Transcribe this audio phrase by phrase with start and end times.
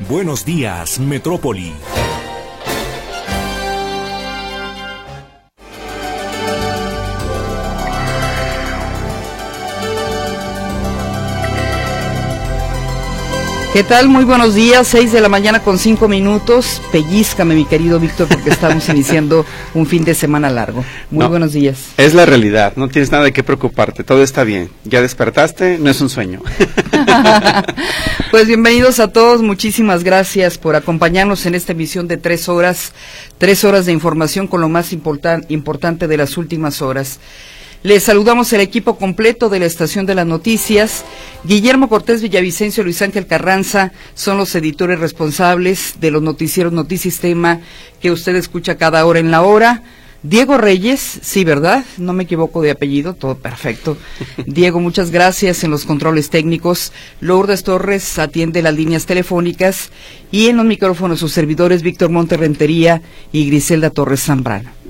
[0.00, 1.72] Buenos días, Metrópoli.
[13.72, 14.06] ¿Qué tal?
[14.10, 16.82] Muy buenos días, 6 de la mañana con 5 minutos.
[16.92, 20.84] Pellízcame, mi querido Víctor, porque estamos iniciando un fin de semana largo.
[21.10, 21.86] Muy buenos días.
[21.96, 24.68] Es la realidad, no tienes nada de qué preocuparte, todo está bien.
[24.84, 26.42] Ya despertaste, no es un sueño.
[28.30, 32.92] pues bienvenidos a todos, muchísimas gracias por acompañarnos en esta emisión de tres horas,
[33.38, 37.20] tres horas de información con lo más importante de las últimas horas.
[37.82, 41.04] Les saludamos el equipo completo de la Estación de las Noticias.
[41.42, 47.58] Guillermo Cortés Villavicencio, Luis Ángel Carranza son los editores responsables de los noticieros Notisistema
[48.00, 49.82] que usted escucha cada hora en la hora.
[50.22, 51.84] Diego Reyes, sí, ¿verdad?
[51.98, 53.98] No me equivoco de apellido, todo perfecto.
[54.46, 56.92] Diego, muchas gracias en los controles técnicos.
[57.20, 59.90] Lourdes Torres atiende las líneas telefónicas
[60.30, 63.02] y en los micrófonos sus servidores Víctor Monterrentería
[63.32, 64.81] y Griselda Torres Zambrano.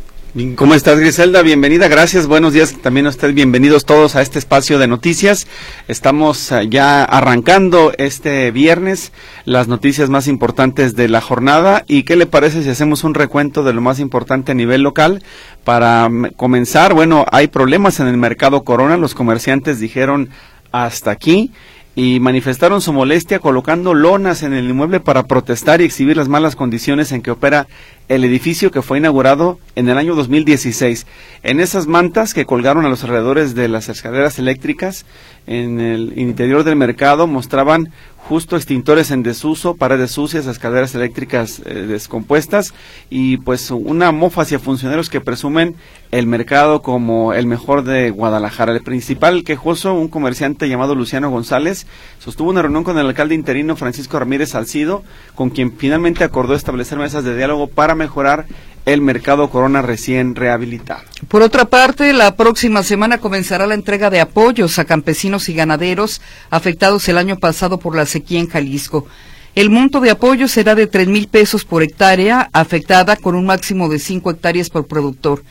[0.57, 1.43] ¿Cómo estás, Griselda?
[1.43, 2.27] Bienvenida, gracias.
[2.27, 3.35] Buenos días también a ustedes.
[3.35, 5.47] Bienvenidos todos a este espacio de noticias.
[5.89, 9.13] Estamos eh, ya arrancando este viernes
[9.45, 11.85] las noticias más importantes de la jornada.
[11.87, 15.23] ¿Y qué le parece si hacemos un recuento de lo más importante a nivel local?
[15.65, 18.97] Para comenzar, bueno, hay problemas en el mercado Corona.
[18.97, 20.31] Los comerciantes dijeron
[20.73, 21.53] hasta aquí
[21.95, 26.57] y manifestaron su molestia colocando lonas en el inmueble para protestar y exhibir las malas
[26.57, 27.67] condiciones en que opera
[28.09, 31.07] el edificio que fue inaugurado en el año 2016.
[31.43, 35.05] En esas mantas que colgaron a los alrededores de las escaleras eléctricas
[35.47, 37.93] en el interior del mercado mostraban
[38.29, 42.73] justo extintores en desuso, paredes sucias, escaleras eléctricas eh, descompuestas
[43.11, 45.75] y pues una mofa hacia funcionarios que presumen
[46.13, 48.73] el mercado como el mejor de Guadalajara.
[48.73, 51.87] El principal quejoso, un comerciante llamado Luciano González,
[52.19, 55.03] sostuvo una reunión con el alcalde interino Francisco Ramírez Salcido,
[55.35, 58.47] con quien finalmente acordó establecer mesas de diálogo para mejorar
[58.87, 61.03] el mercado Corona recién rehabilitado.
[61.29, 66.21] Por otra parte, la próxima semana comenzará la entrega de apoyos a campesinos y ganaderos
[66.51, 69.07] afectados el año pasado por la sequía en Jalisco.
[69.55, 73.89] El monto de apoyo será de tres mil pesos por hectárea afectada con un máximo
[73.89, 75.43] de cinco hectáreas por productor.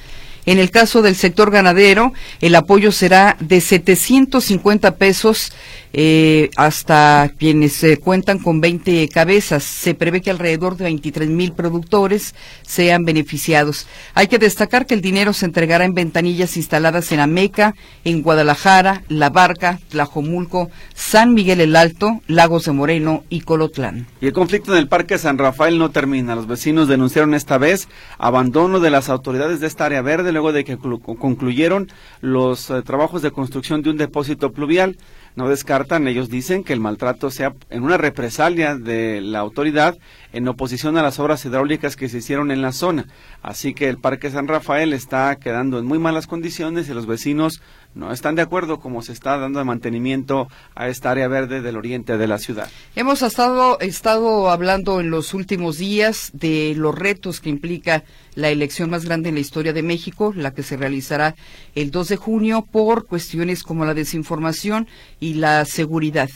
[0.46, 5.54] En el caso del sector ganadero, el apoyo será de 750 pesos
[5.94, 9.64] eh, hasta quienes eh, cuentan con 20 cabezas.
[9.64, 13.88] Se prevé que alrededor de 23 mil productores sean beneficiados.
[14.14, 19.04] Hay que destacar que el dinero se entregará en ventanillas instaladas en Ameca, en Guadalajara,
[19.10, 24.08] La Barca, Tlajomulco, San Miguel el Alto, Lagos de Moreno y Colotlán.
[24.22, 26.36] Y el conflicto en el Parque San Rafael no termina.
[26.36, 27.88] Los vecinos denunciaron esta vez
[28.18, 31.92] abandono de las autoridades de esta área verde luego de que concluyeron
[32.22, 34.98] los eh, trabajos de construcción de un depósito pluvial
[35.36, 39.98] no descartan, ellos dicen, que el maltrato sea en una represalia de la autoridad
[40.34, 43.08] en oposición a las obras hidráulicas que se hicieron en la zona.
[43.42, 47.62] Así que el Parque San Rafael está quedando en muy malas condiciones y los vecinos
[47.94, 51.76] no están de acuerdo cómo se está dando de mantenimiento a esta área verde del
[51.76, 52.70] oriente de la ciudad.
[52.96, 58.04] Hemos estado, estado hablando en los últimos días de los retos que implica
[58.36, 61.36] la elección más grande en la historia de México, la que se realizará
[61.76, 64.88] el 2 de junio por cuestiones como la desinformación
[65.20, 66.30] y la seguridad.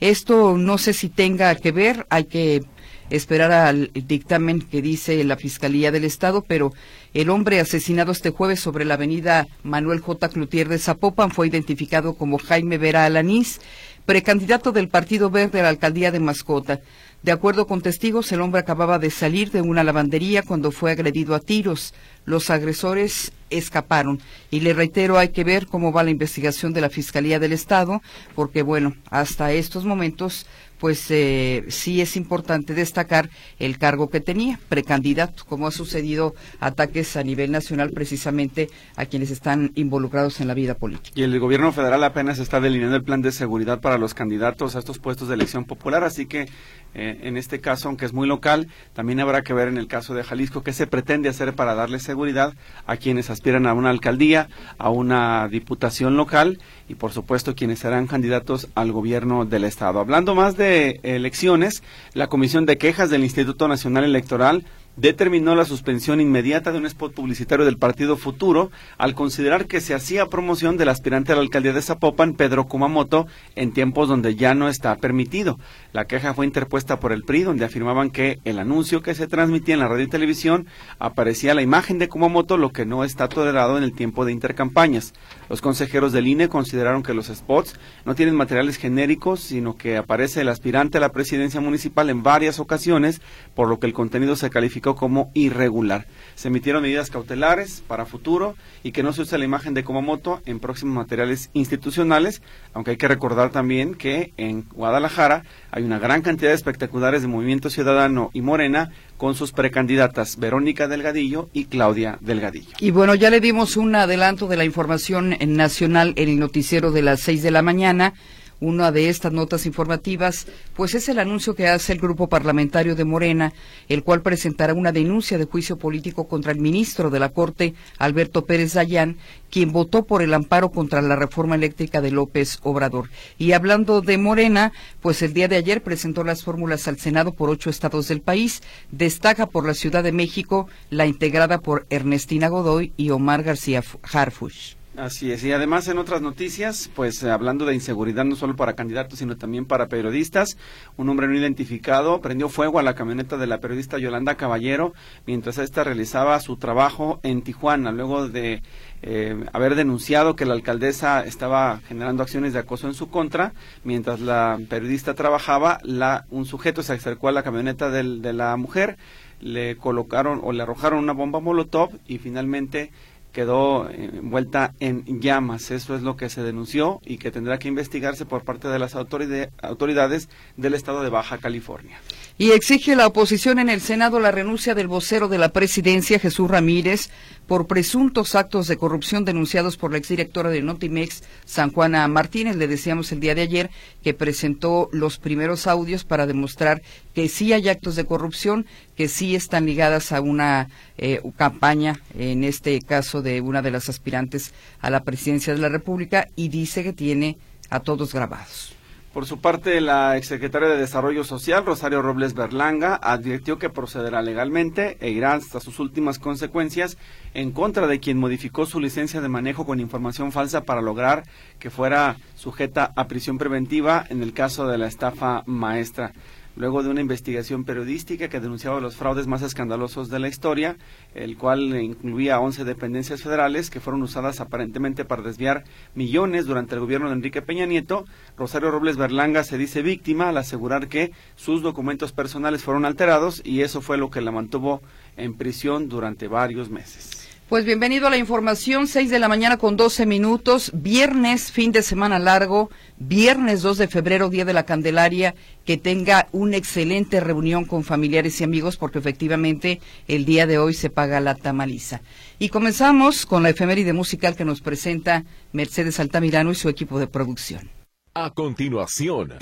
[0.00, 2.64] Esto no sé si tenga que ver, hay que
[3.10, 6.72] esperar al dictamen que dice la Fiscalía del Estado, pero
[7.12, 10.28] el hombre asesinado este jueves sobre la avenida Manuel J.
[10.28, 13.60] Cloutier de Zapopan fue identificado como Jaime Vera Alanís,
[14.06, 16.80] precandidato del Partido Verde a la alcaldía de Mascota.
[17.22, 21.34] De acuerdo con testigos, el hombre acababa de salir de una lavandería cuando fue agredido
[21.34, 21.94] a tiros.
[22.26, 24.20] Los agresores escaparon.
[24.50, 28.02] Y le reitero, hay que ver cómo va la investigación de la Fiscalía del Estado,
[28.34, 30.46] porque bueno, hasta estos momentos
[30.84, 37.16] pues eh, sí es importante destacar el cargo que tenía, precandidato, como ha sucedido ataques
[37.16, 41.12] a nivel nacional precisamente a quienes están involucrados en la vida política.
[41.14, 44.80] Y el gobierno federal apenas está delineando el plan de seguridad para los candidatos a
[44.80, 46.50] estos puestos de elección popular, así que
[46.94, 50.14] eh, en este caso, aunque es muy local, también habrá que ver en el caso
[50.14, 52.54] de Jalisco qué se pretende hacer para darle seguridad
[52.86, 54.48] a quienes aspiran a una alcaldía,
[54.78, 56.58] a una diputación local
[56.88, 60.00] y por supuesto quienes serán candidatos al gobierno del estado.
[60.00, 61.82] Hablando más de de Elecciones,
[62.14, 64.64] la Comisión de Quejas del Instituto Nacional Electoral
[64.96, 69.94] determinó la suspensión inmediata de un spot publicitario del Partido Futuro al considerar que se
[69.94, 73.26] hacía promoción del aspirante a la alcaldía de Zapopan, Pedro Kumamoto,
[73.56, 75.58] en tiempos donde ya no está permitido.
[75.92, 79.74] La queja fue interpuesta por el PRI, donde afirmaban que el anuncio que se transmitía
[79.74, 80.66] en la radio y televisión
[80.98, 85.12] aparecía la imagen de Kumamoto, lo que no está tolerado en el tiempo de intercampañas.
[85.48, 90.42] Los consejeros del INE consideraron que los spots no tienen materiales genéricos, sino que aparece
[90.42, 93.20] el aspirante a la presidencia municipal en varias ocasiones,
[93.54, 96.06] por lo que el contenido se califica como irregular.
[96.34, 100.42] Se emitieron medidas cautelares para futuro y que no se use la imagen de Kumamoto
[100.44, 102.42] en próximos materiales institucionales,
[102.74, 107.28] aunque hay que recordar también que en Guadalajara hay una gran cantidad de espectaculares de
[107.28, 112.74] Movimiento Ciudadano y Morena con sus precandidatas Verónica Delgadillo y Claudia Delgadillo.
[112.80, 117.02] Y bueno, ya le dimos un adelanto de la información nacional en el noticiero de
[117.02, 118.14] las seis de la mañana.
[118.60, 123.04] Una de estas notas informativas, pues es el anuncio que hace el grupo parlamentario de
[123.04, 123.52] Morena,
[123.88, 128.44] el cual presentará una denuncia de juicio político contra el ministro de la Corte, Alberto
[128.44, 129.16] Pérez Dayán,
[129.50, 133.10] quien votó por el amparo contra la reforma eléctrica de López Obrador.
[133.38, 137.50] Y hablando de Morena, pues el día de ayer presentó las fórmulas al Senado por
[137.50, 138.62] ocho estados del país.
[138.90, 144.76] Destaca por la Ciudad de México la integrada por Ernestina Godoy y Omar García Harfuch.
[144.96, 148.74] Así es, y además en otras noticias, pues eh, hablando de inseguridad no solo para
[148.74, 150.56] candidatos, sino también para periodistas,
[150.96, 154.94] un hombre no identificado prendió fuego a la camioneta de la periodista Yolanda Caballero
[155.26, 158.62] mientras ésta realizaba su trabajo en Tijuana, luego de
[159.02, 163.52] eh, haber denunciado que la alcaldesa estaba generando acciones de acoso en su contra,
[163.82, 168.96] mientras la periodista trabajaba, la, un sujeto se acercó a la camioneta de la mujer,
[169.40, 172.92] le colocaron o le arrojaron una bomba molotov y finalmente
[173.34, 175.70] quedó eh, envuelta en llamas.
[175.70, 178.94] Eso es lo que se denunció y que tendrá que investigarse por parte de las
[178.94, 181.98] autoridades del estado de Baja California.
[182.36, 186.50] Y exige la oposición en el Senado la renuncia del vocero de la presidencia, Jesús
[186.50, 187.10] Ramírez,
[187.46, 192.56] por presuntos actos de corrupción denunciados por la exdirectora de Notimex, San Juana Martínez.
[192.56, 193.70] Le decíamos el día de ayer
[194.02, 196.82] que presentó los primeros audios para demostrar
[197.14, 198.66] que sí hay actos de corrupción,
[198.96, 203.88] que sí están ligadas a una eh, campaña, en este caso de una de las
[203.88, 207.38] aspirantes a la presidencia de la República, y dice que tiene
[207.70, 208.73] a todos grabados.
[209.14, 214.96] Por su parte, la exsecretaria de Desarrollo Social, Rosario Robles Berlanga, advirtió que procederá legalmente
[215.00, 216.98] e irá hasta sus últimas consecuencias
[217.32, 221.22] en contra de quien modificó su licencia de manejo con información falsa para lograr
[221.60, 226.12] que fuera sujeta a prisión preventiva en el caso de la estafa maestra
[226.56, 230.76] luego de una investigación periodística que denunciaba los fraudes más escandalosos de la historia,
[231.14, 235.64] el cual incluía 11 dependencias federales que fueron usadas aparentemente para desviar
[235.94, 238.04] millones durante el gobierno de Enrique Peña Nieto.
[238.36, 243.62] Rosario Robles Berlanga se dice víctima al asegurar que sus documentos personales fueron alterados y
[243.62, 244.82] eso fue lo que la mantuvo
[245.16, 247.23] en prisión durante varios meses.
[247.48, 251.82] Pues bienvenido a la información, 6 de la mañana con 12 minutos, viernes, fin de
[251.82, 255.34] semana largo, viernes 2 de febrero, Día de la Candelaria,
[255.66, 260.72] que tenga una excelente reunión con familiares y amigos, porque efectivamente el día de hoy
[260.72, 262.00] se paga la tamaliza.
[262.38, 267.08] Y comenzamos con la efeméride musical que nos presenta Mercedes Altamirano y su equipo de
[267.08, 267.68] producción.
[268.14, 269.34] A continuación.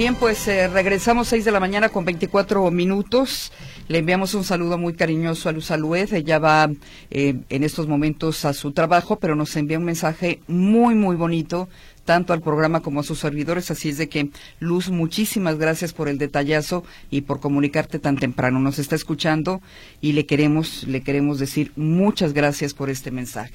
[0.00, 3.52] Bien, pues eh, regresamos seis de la mañana con 24 minutos.
[3.86, 6.14] Le enviamos un saludo muy cariñoso a Luz Aluez.
[6.14, 6.70] Ella va
[7.10, 11.68] eh, en estos momentos a su trabajo, pero nos envía un mensaje muy, muy bonito
[12.06, 13.70] tanto al programa como a sus servidores.
[13.70, 18.58] Así es de que, Luz, muchísimas gracias por el detallazo y por comunicarte tan temprano.
[18.58, 19.60] Nos está escuchando
[20.00, 23.52] y le queremos, le queremos decir muchas gracias por este mensaje.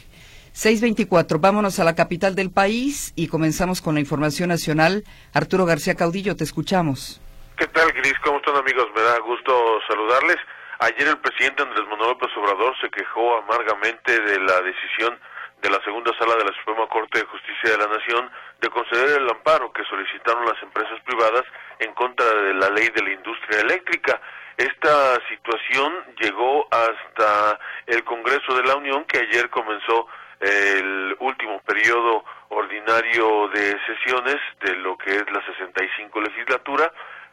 [0.56, 5.04] 624, vámonos a la capital del país y comenzamos con la información nacional.
[5.34, 7.20] Arturo García Caudillo, te escuchamos.
[7.58, 8.16] ¿Qué tal, Gris?
[8.24, 8.88] ¿Cómo están, amigos?
[8.96, 9.52] Me da gusto
[9.86, 10.38] saludarles.
[10.80, 15.20] Ayer el presidente Andrés Manuel López Obrador se quejó amargamente de la decisión
[15.62, 18.32] de la segunda sala de la Suprema Corte de Justicia de la Nación
[18.62, 21.44] de conceder el amparo que solicitaron las empresas privadas
[21.80, 24.22] en contra de la ley de la industria eléctrica.
[24.56, 30.08] Esta situación llegó hasta el Congreso de la Unión que ayer comenzó
[30.40, 36.92] el último periodo ordinario de sesiones de lo que es la 65 legislatura,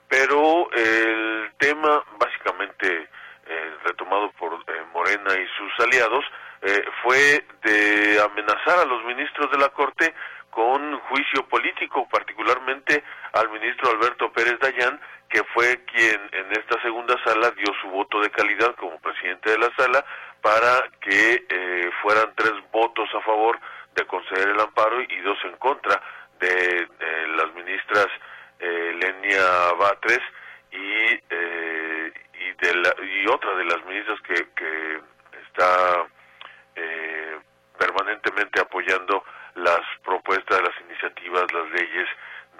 [0.08, 3.08] pero el tema básicamente
[3.46, 6.24] eh, retomado por eh, Morena y sus aliados
[6.62, 10.14] eh, fue de amenazar a los ministros de la Corte
[10.50, 17.16] con juicio político, particularmente al ministro Alberto Pérez Dayán, que fue quien en, esta segunda
[17.24, 20.04] sala dio su voto de calidad como presidente de la sala
[20.42, 23.58] para que eh, fueran tres votos a favor
[23.94, 26.02] de conceder el amparo y dos en contra
[26.40, 26.88] de,
[27.36, 28.08] las ministras
[28.58, 30.20] eh, Lenia Batres
[30.70, 35.00] y, eh, y, de la, y otra de las ministras que, que
[35.48, 36.06] está
[36.74, 37.38] eh,
[37.78, 42.08] permanentemente apoyando las propuestas, las iniciativas, las leyes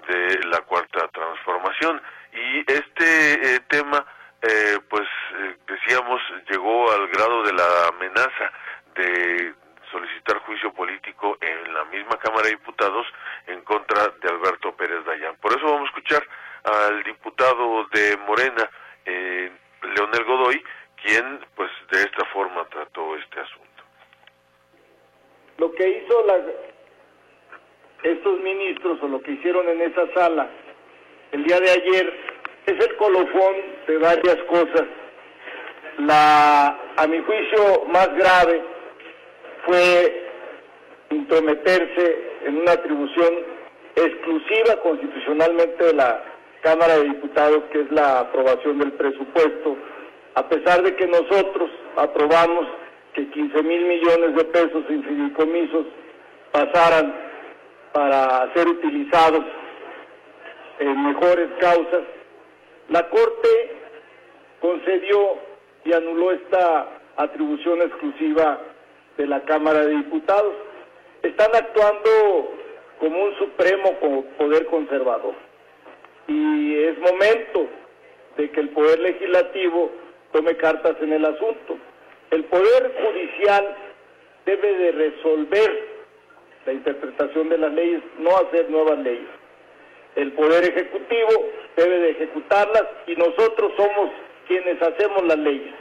[0.07, 2.01] de la cuarta transformación.
[2.33, 4.05] Y este eh, tema,
[4.43, 5.07] eh, pues
[5.39, 8.51] eh, decíamos, llegó al grado de la amenaza
[8.95, 9.53] de
[9.91, 13.07] solicitar juicio político en la misma Cámara de Diputados
[13.47, 15.35] en contra de Alberto Pérez Dayán.
[15.37, 16.23] Por eso vamos a escuchar
[16.63, 18.69] al diputado de Morena,
[19.05, 20.63] Leonel Godoy,
[21.01, 23.83] quien pues de esta forma trató este asunto.
[25.57, 26.39] Lo que hizo la,
[28.03, 30.49] estos ministros o lo que hicieron en esa sala
[31.31, 32.22] el día de ayer
[32.65, 33.55] es el colofón
[33.87, 34.83] de varias cosas.
[35.99, 38.61] La, a mi juicio, más grave
[39.65, 40.23] fue
[41.09, 43.33] intrometerse en una atribución
[43.95, 46.23] exclusiva constitucionalmente de la
[46.61, 49.77] Cámara de Diputados, que es la aprobación del presupuesto,
[50.35, 52.67] a pesar de que nosotros aprobamos
[53.13, 55.85] que 15 mil millones de pesos en fideicomisos
[56.51, 57.13] pasaran
[57.91, 59.43] para ser utilizados
[60.79, 62.01] en mejores causas,
[62.89, 63.71] la Corte
[64.59, 65.37] concedió
[65.85, 66.87] y anuló esta
[67.17, 68.59] atribución exclusiva
[69.17, 70.53] de la Cámara de Diputados.
[71.21, 72.53] Están actuando
[72.99, 73.97] como un supremo
[74.37, 75.33] poder conservador.
[76.27, 77.67] Y es momento
[78.37, 79.91] de que el Poder Legislativo
[80.31, 81.77] tome cartas en el asunto.
[82.31, 83.75] El Poder Judicial
[84.45, 85.93] debe de resolver
[86.65, 89.27] la interpretación de las leyes, no hacer nuevas leyes.
[90.15, 94.11] El Poder Ejecutivo debe de ejecutarlas y nosotros somos
[94.47, 95.73] quienes hacemos las leyes.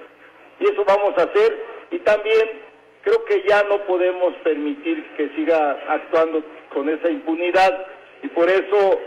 [0.61, 2.51] Y eso vamos a hacer y también
[3.03, 7.87] creo que ya no podemos permitir que siga actuando con esa impunidad
[8.23, 9.01] y por eso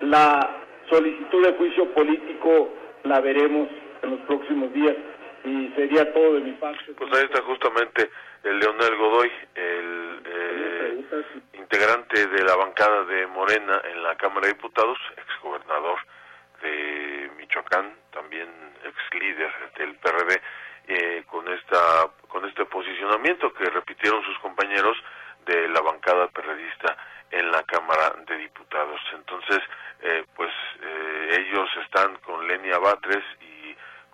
[0.00, 2.70] la solicitud de juicio político
[3.04, 3.68] la veremos
[4.02, 4.96] en los próximos días
[5.44, 6.92] y sería todo de mi parte.
[6.96, 8.10] Pues ahí está justamente
[8.42, 11.04] el Leonel Godoy, el eh,
[11.52, 15.98] integrante de la bancada de Morena en la Cámara de Diputados, exgobernador
[16.62, 18.48] de Michoacán, también
[18.84, 20.40] ex líder del PRD,
[20.88, 24.96] eh, con esta con este posicionamiento que repitieron sus compañeros
[25.46, 26.96] de la bancada perredista
[27.30, 29.00] en la Cámara de Diputados.
[29.14, 29.60] Entonces,
[30.00, 30.50] eh, pues
[31.30, 33.53] ellos están con Lenia Batres y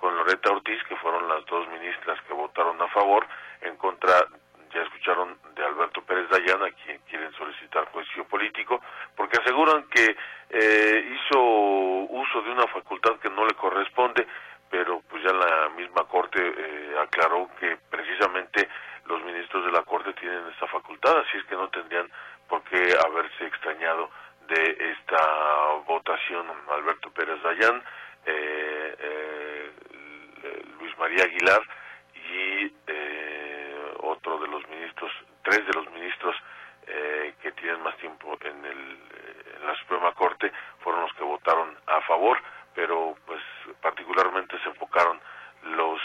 [0.01, 3.27] con Loreta Ortiz, que fueron las dos ministras que votaron a favor,
[3.61, 4.27] en contra,
[4.73, 8.81] ya escucharon, de Alberto Pérez Dayana, quien quieren solicitar juicio político,
[9.15, 10.17] porque aseguran que
[10.49, 14.27] eh, hizo uso de una facultad que no le corresponde,
[14.71, 18.69] pero pues ya la misma Corte eh, aclaró que precisamente
[19.05, 22.09] los ministros de la Corte tienen esta facultad, así es que no tendrían
[22.49, 24.09] por qué haberse extrañado
[24.49, 25.23] de esta
[25.87, 27.83] votación Alberto Pérez Dayán,
[30.79, 31.61] Luis María Aguilar
[32.15, 35.11] y eh, otro de los ministros,
[35.43, 36.37] tres de los ministros
[36.87, 38.99] eh, que tienen más tiempo en, el,
[39.57, 42.39] en la Suprema Corte fueron los que votaron a favor,
[42.75, 43.41] pero pues
[43.81, 45.21] particularmente se enfocaron
[45.63, 46.01] los,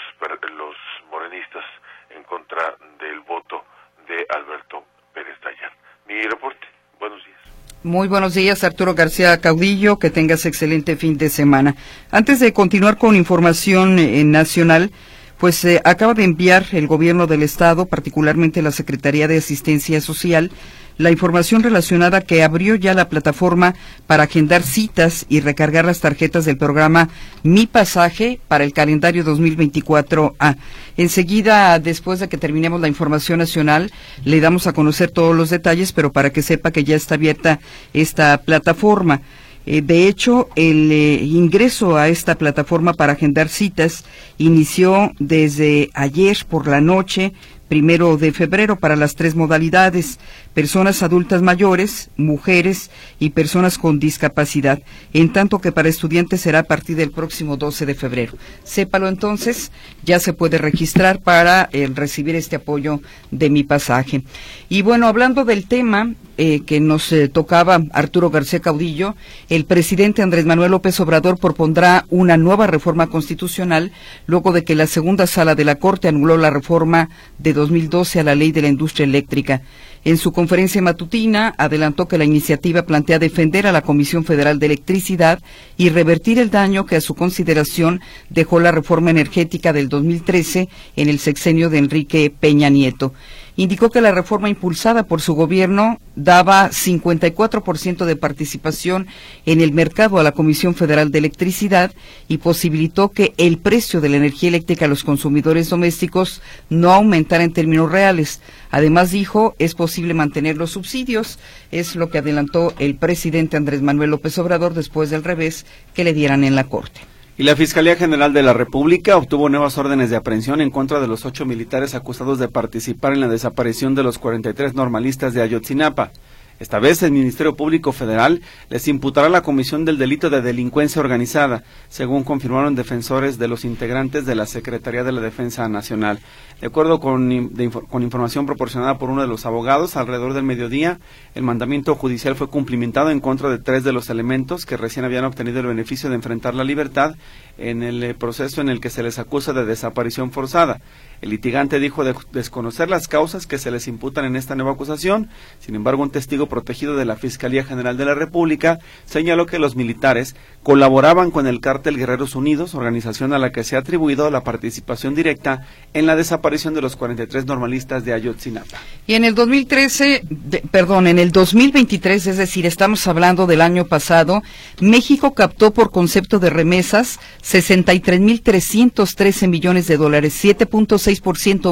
[0.51, 0.75] los
[1.10, 1.65] morenistas
[2.10, 3.65] en contra del voto
[4.07, 5.72] de Alberto Pérez Dayan.
[6.07, 6.67] Mi reporte.
[7.00, 7.74] Buenos días.
[7.85, 9.99] Muy buenos días, Arturo García Caudillo.
[9.99, 11.75] Que tengas excelente fin de semana.
[12.09, 14.89] Antes de continuar con información eh, nacional,
[15.37, 20.51] pues eh, acaba de enviar el gobierno del estado, particularmente la Secretaría de Asistencia Social,
[20.97, 23.75] la información relacionada que abrió ya la plataforma
[24.07, 27.09] para agendar citas y recargar las tarjetas del programa
[27.43, 30.57] Mi Pasaje para el calendario 2024A.
[30.97, 33.91] Enseguida, después de que terminemos la información nacional,
[34.23, 37.59] le damos a conocer todos los detalles, pero para que sepa que ya está abierta
[37.93, 39.21] esta plataforma.
[39.65, 44.05] Eh, de hecho, el eh, ingreso a esta plataforma para agendar citas
[44.37, 47.33] inició desde ayer por la noche
[47.67, 50.19] primero de febrero para las tres modalidades,
[50.53, 54.81] personas adultas mayores, mujeres y personas con discapacidad,
[55.13, 58.34] en tanto que para estudiantes será a partir del próximo 12 de febrero.
[58.63, 59.72] Sépalo entonces,
[60.03, 64.24] ya se puede registrar para eh, recibir este apoyo de mi pasaje.
[64.69, 69.15] Y bueno, hablando del tema eh, que nos eh, tocaba Arturo García Caudillo,
[69.49, 73.91] el presidente Andrés Manuel López Obrador propondrá una nueva reforma constitucional
[74.27, 78.23] luego de que la segunda sala de la Corte anuló la reforma de 2012 a
[78.23, 79.61] la ley de la industria eléctrica.
[80.03, 84.67] En su conferencia matutina adelantó que la iniciativa plantea defender a la Comisión Federal de
[84.67, 85.39] Electricidad
[85.77, 91.09] y revertir el daño que a su consideración dejó la reforma energética del 2013 en
[91.09, 93.13] el sexenio de Enrique Peña Nieto
[93.55, 99.07] indicó que la reforma impulsada por su gobierno daba 54% de participación
[99.45, 101.91] en el mercado a la Comisión Federal de Electricidad
[102.27, 107.43] y posibilitó que el precio de la energía eléctrica a los consumidores domésticos no aumentara
[107.43, 108.41] en términos reales.
[108.71, 111.39] Además, dijo, es posible mantener los subsidios.
[111.71, 116.13] Es lo que adelantó el presidente Andrés Manuel López Obrador después del revés que le
[116.13, 117.14] dieran en la Corte.
[117.37, 121.07] Y la Fiscalía General de la República obtuvo nuevas órdenes de aprehensión en contra de
[121.07, 126.11] los ocho militares acusados de participar en la desaparición de los 43 normalistas de Ayotzinapa.
[126.57, 131.63] Esta vez el Ministerio Público Federal les imputará la comisión del delito de delincuencia organizada,
[131.89, 136.19] según confirmaron defensores de los integrantes de la Secretaría de la Defensa Nacional.
[136.62, 137.51] De acuerdo con,
[137.89, 141.00] con, información proporcionada por uno de los abogados, alrededor del mediodía,
[141.35, 145.25] el mandamiento judicial fue cumplimentado en contra de tres de los elementos que recién habían
[145.25, 147.15] obtenido el beneficio de enfrentar la libertad
[147.57, 150.79] en el eh, proceso en el que se les acusa de desaparición forzada.
[151.22, 155.29] El litigante dijo de desconocer las causas que se les imputan en esta nueva acusación.
[155.60, 159.75] Sin embargo, un testigo protegido de la Fiscalía General de la República señaló que los
[159.75, 164.43] militares colaboraban con el cártel Guerreros Unidos, organización a la que se ha atribuido la
[164.43, 168.77] participación directa en la desaparición de los 43 normalistas de Ayotzinapa.
[169.07, 170.24] Y en el 2013,
[170.72, 174.41] perdón, en el 2023, es decir, estamos hablando del año pasado,
[174.79, 181.14] México captó por concepto de remesas 63.313 millones de dólares, 7.6%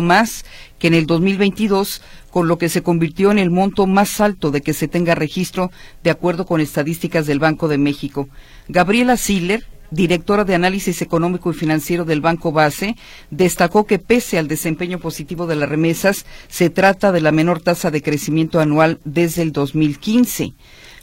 [0.02, 0.46] más
[0.80, 4.62] que en el 2022, con lo que se convirtió en el monto más alto de
[4.62, 5.72] que se tenga registro,
[6.04, 8.30] de acuerdo con estadísticas del Banco de México.
[8.68, 12.96] Gabriela Siller, directora de Análisis Económico y Financiero del Banco Base,
[13.30, 17.92] destacó que pese al desempeño positivo de las remesas, se trata de la menor tasa
[17.92, 20.54] de crecimiento anual desde el 2015.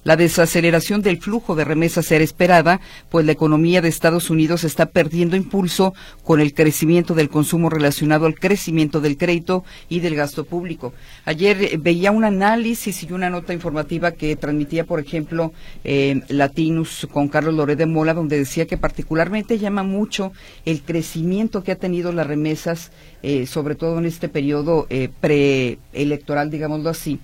[0.03, 2.81] La desaceleración del flujo de remesas era esperada,
[3.11, 5.93] pues la economía de Estados Unidos está perdiendo impulso
[6.25, 10.95] con el crecimiento del consumo relacionado al crecimiento del crédito y del gasto público.
[11.27, 15.53] Ayer eh, veía un análisis y una nota informativa que transmitía, por ejemplo,
[15.85, 20.33] eh, Latinus con Carlos Loré de Mola, donde decía que particularmente llama mucho
[20.65, 22.91] el crecimiento que ha tenido las remesas,
[23.23, 24.87] eh, sobre todo en este periodo
[25.21, 27.21] preelectoral, digámoslo así,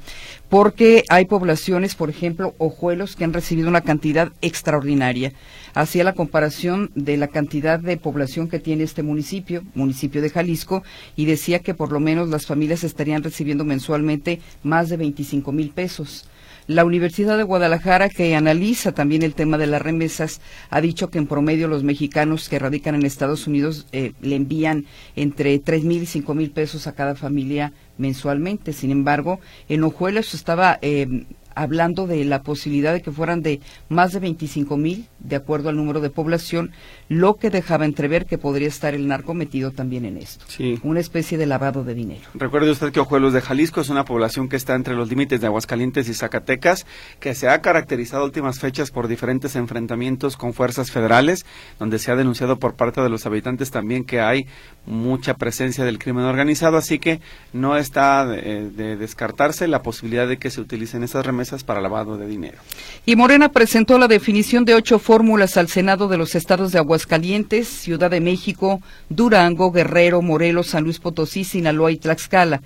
[0.48, 5.32] porque hay poblaciones, por ejemplo, ojuelos que han recibido una cantidad extraordinaria.
[5.74, 10.82] Hacía la comparación de la cantidad de población que tiene este municipio, municipio de Jalisco,
[11.16, 15.70] y decía que por lo menos las familias estarían recibiendo mensualmente más de 25 mil
[15.70, 16.28] pesos.
[16.66, 21.18] La Universidad de Guadalajara, que analiza también el tema de las remesas, ha dicho que
[21.18, 26.02] en promedio los mexicanos que radican en Estados Unidos eh, le envían entre tres mil
[26.02, 28.72] y cinco mil pesos a cada familia mensualmente.
[28.72, 31.26] Sin embargo, en Ojuelos estaba eh,
[31.56, 35.76] hablando de la posibilidad de que fueran de más de 25 mil, de acuerdo al
[35.76, 36.70] número de población,
[37.08, 40.44] lo que dejaba entrever que podría estar el narco metido también en esto.
[40.48, 40.78] Sí.
[40.82, 42.22] Una especie de lavado de dinero.
[42.34, 45.46] Recuerde usted que Ojuelos de Jalisco es una población que está entre los límites de
[45.46, 46.86] Aguascalientes y Zacatecas,
[47.20, 51.46] que se ha caracterizado últimas fechas por diferentes enfrentamientos con fuerzas federales,
[51.78, 54.46] donde se ha denunciado por parte de los habitantes también que hay
[54.86, 57.20] mucha presencia del crimen organizado, así que
[57.52, 62.16] no está de, de descartarse la posibilidad de que se utilicen esas remesas para lavado
[62.16, 62.58] de dinero.
[63.04, 67.68] Y Morena presentó la definición de ocho fórmulas al Senado de los estados de Aguascalientes,
[67.68, 72.62] Ciudad de México, Durango, Guerrero, Morelos, San Luis Potosí, Sinaloa y Tlaxcala.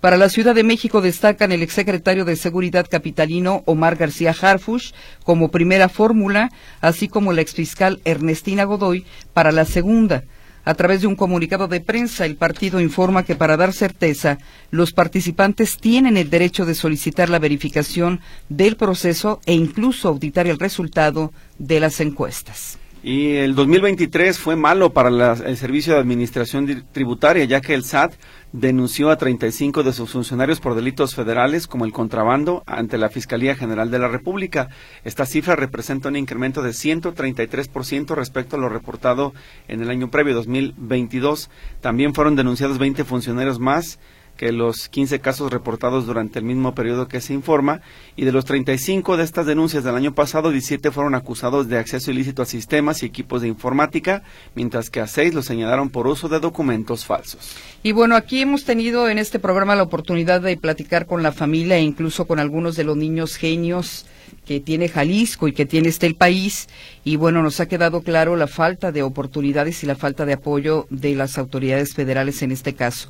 [0.00, 4.92] Para la Ciudad de México destacan el exsecretario de Seguridad capitalino Omar García Harfush
[5.24, 6.50] como primera fórmula,
[6.82, 10.24] así como la exfiscal Ernestina Godoy para la segunda.
[10.64, 14.38] A través de un comunicado de prensa, el partido informa que para dar certeza,
[14.70, 20.58] los participantes tienen el derecho de solicitar la verificación del proceso e incluso auditar el
[20.58, 22.78] resultado de las encuestas.
[23.06, 28.14] Y el 2023 fue malo para el Servicio de Administración Tributaria, ya que el SAT
[28.52, 33.56] denunció a 35 de sus funcionarios por delitos federales como el contrabando ante la Fiscalía
[33.56, 34.70] General de la República.
[35.04, 39.34] Esta cifra representa un incremento de 133% respecto a lo reportado
[39.68, 41.50] en el año previo 2022.
[41.82, 43.98] También fueron denunciados 20 funcionarios más
[44.36, 47.80] que los 15 casos reportados durante el mismo periodo que se informa,
[48.16, 52.10] y de los 35 de estas denuncias del año pasado, 17 fueron acusados de acceso
[52.10, 54.22] ilícito a sistemas y equipos de informática,
[54.54, 57.56] mientras que a 6 los señalaron por uso de documentos falsos.
[57.82, 61.76] Y bueno, aquí hemos tenido en este programa la oportunidad de platicar con la familia
[61.76, 64.06] e incluso con algunos de los niños genios
[64.44, 66.68] que tiene Jalisco y que tiene este país
[67.02, 70.86] y bueno nos ha quedado claro la falta de oportunidades y la falta de apoyo
[70.90, 73.08] de las autoridades federales en este caso.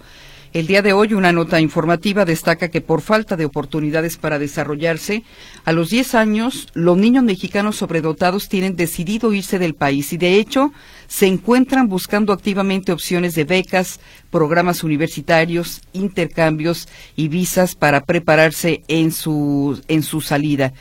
[0.55, 5.25] El día de hoy una nota informativa destaca que por falta de oportunidades para desarrollarse,
[5.64, 10.38] a los 10 años los niños mexicanos sobredotados tienen decidido irse del país y de
[10.38, 10.73] hecho
[11.09, 13.99] se encuentran buscando activamente opciones de becas,
[14.31, 16.87] programas universitarios, intercambios
[17.17, 20.73] y visas para prepararse en su, en su salida.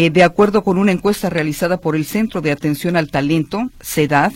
[0.00, 4.32] Eh, de acuerdo con una encuesta realizada por el Centro de Atención al Talento, CEDAD,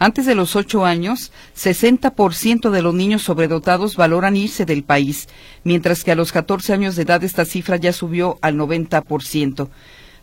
[0.00, 5.28] antes de los ocho años, 60% de los niños sobredotados valoran irse del país,
[5.62, 9.68] mientras que a los 14 años de edad esta cifra ya subió al 90%.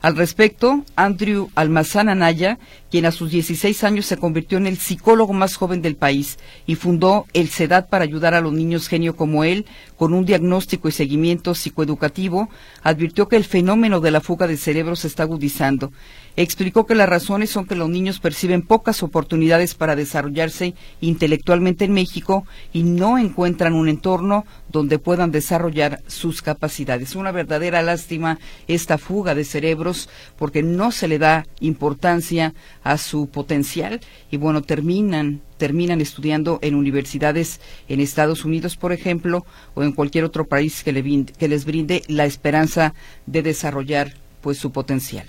[0.01, 2.57] Al respecto, Andrew Almazán Anaya,
[2.89, 6.73] quien a sus 16 años se convirtió en el psicólogo más joven del país y
[6.73, 10.91] fundó el CEDAT para ayudar a los niños genio como él, con un diagnóstico y
[10.91, 12.49] seguimiento psicoeducativo,
[12.81, 15.91] advirtió que el fenómeno de la fuga de cerebros se está agudizando.
[16.37, 21.91] Explicó que las razones son que los niños perciben pocas oportunidades para desarrollarse intelectualmente en
[21.91, 27.15] México y no encuentran un entorno donde puedan desarrollar sus capacidades.
[27.15, 28.39] Una verdadera lástima
[28.69, 34.61] esta fuga de cerebros porque no se le da importancia a su potencial y bueno,
[34.61, 40.83] terminan terminan estudiando en universidades en Estados Unidos, por ejemplo, o en cualquier otro país
[40.83, 42.95] que, que les brinde la esperanza
[43.27, 45.27] de desarrollar pues su potencial.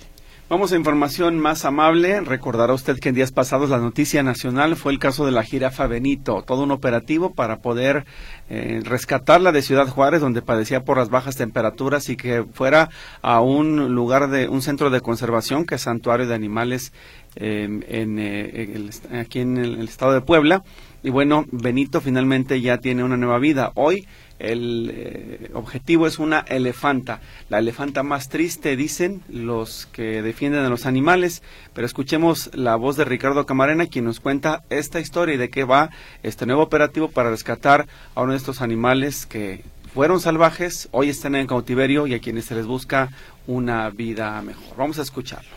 [0.53, 2.21] Vamos a información más amable.
[2.21, 5.87] Recordará usted que en días pasados la noticia nacional fue el caso de la jirafa
[5.87, 8.05] Benito, todo un operativo para poder
[8.51, 12.91] eh, rescatarla de Ciudad Juárez, donde padecía por las bajas temperaturas y que fuera
[13.23, 16.93] a un lugar de un centro de conservación que es Santuario de Animales
[17.35, 20.65] em, en, eh, aquí en el estado de Puebla.
[21.03, 23.73] Y bueno, Benito finalmente ya tiene una nueva vida.
[23.75, 24.07] Hoy
[24.43, 30.69] el eh, objetivo es una elefanta, la elefanta más triste, dicen los que defienden a
[30.69, 31.43] los animales.
[31.73, 35.63] Pero escuchemos la voz de Ricardo Camarena, quien nos cuenta esta historia y de qué
[35.63, 35.91] va
[36.25, 39.63] este nuevo operativo para rescatar a uno de estos animales que
[39.95, 43.11] fueron salvajes, hoy están en cautiverio y a quienes se les busca
[43.47, 44.77] una vida mejor.
[44.77, 45.51] Vamos a escucharlo.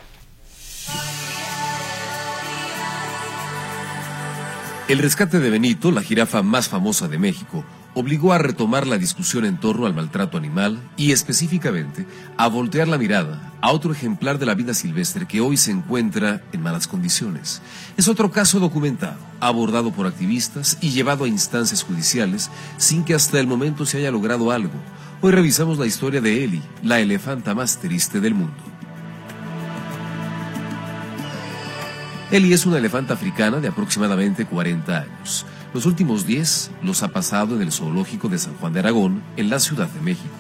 [4.88, 7.66] El rescate de Benito, la jirafa más famosa de México,
[7.96, 12.06] obligó a retomar la discusión en torno al maltrato animal y específicamente
[12.38, 16.44] a voltear la mirada a otro ejemplar de la vida silvestre que hoy se encuentra
[16.52, 17.62] en malas condiciones.
[17.98, 23.40] Es otro caso documentado, abordado por activistas y llevado a instancias judiciales sin que hasta
[23.40, 24.74] el momento se haya logrado algo.
[25.22, 28.54] Hoy revisamos la historia de Eli, la elefanta más triste del mundo.
[32.30, 35.46] Eli es una elefanta africana de aproximadamente 40 años.
[35.76, 39.50] Los últimos 10 los ha pasado en el zoológico de San Juan de Aragón, en
[39.50, 40.34] la Ciudad de México.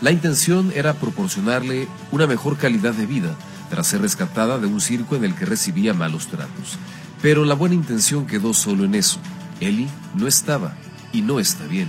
[0.00, 3.34] La intención era proporcionarle una mejor calidad de vida
[3.68, 6.78] tras ser rescatada de un circo en el que recibía malos tratos.
[7.20, 9.18] Pero la buena intención quedó solo en eso.
[9.58, 10.76] Eli no estaba
[11.12, 11.88] y no está bien.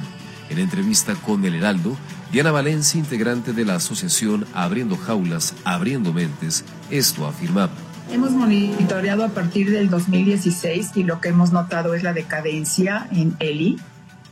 [0.49, 1.95] En entrevista con El Heraldo,
[2.31, 7.86] Diana Valencia, integrante de la asociación Abriendo Jaulas, Abriendo Mentes, esto afirmaba.
[8.11, 13.35] Hemos monitoreado a partir del 2016 y lo que hemos notado es la decadencia en
[13.39, 13.77] Eli,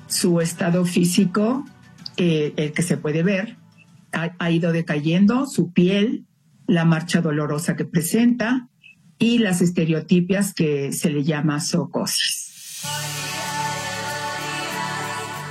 [0.08, 1.66] su estado físico,
[2.18, 3.58] eh, el que se puede ver,
[4.14, 6.26] ha, ido decayendo, su piel,
[6.68, 8.70] la marcha dolorosa que presenta
[9.20, 12.84] y las estereotipias que se le llama zoocosis.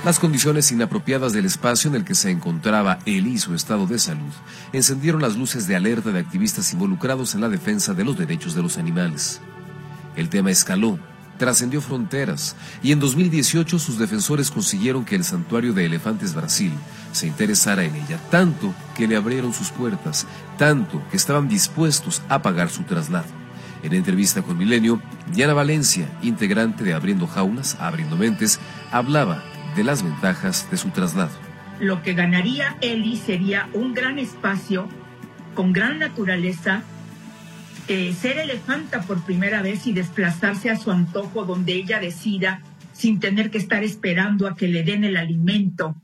[0.05, 3.97] Las condiciones inapropiadas del espacio en el que se encontraba él y su estado de
[3.97, 4.31] salud
[4.71, 8.61] encendieron las luces de alerta de activistas involucrados en la defensa de los derechos de
[8.61, 9.41] los animales.
[10.15, 10.99] El tema escaló,
[11.39, 16.71] trascendió fronteras y en 2018 sus defensores consiguieron que el Santuario de Elefantes Brasil
[17.11, 20.27] se interesara en ella, tanto que le abrieron sus puertas,
[20.59, 23.25] tanto que estaban dispuestos a pagar su traslado.
[23.81, 25.01] En entrevista con Milenio,
[25.33, 28.59] Diana Valencia, integrante de Abriendo Jaulas, Abriendo Mentes,
[28.91, 29.43] hablaba
[29.75, 31.31] de las ventajas de su traslado.
[31.79, 34.87] Lo que ganaría Eli sería un gran espacio
[35.53, 36.83] con gran naturaleza,
[37.87, 42.61] eh, ser elefanta por primera vez y desplazarse a su antojo donde ella decida
[42.93, 46.01] sin tener que estar esperando a que le den el alimento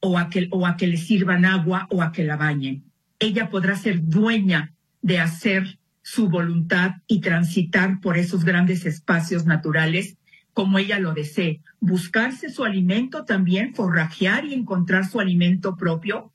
[0.00, 2.84] o a que, o a que le sirvan agua o a que la bañen.
[3.20, 10.16] Ella podrá ser dueña de hacer su voluntad y transitar por esos grandes espacios naturales
[10.54, 16.32] como ella lo desee, buscarse su alimento también, forrajear y encontrar su alimento propio,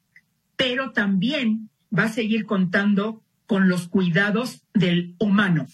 [0.56, 5.68] pero también va a seguir contando con los cuidados del humano.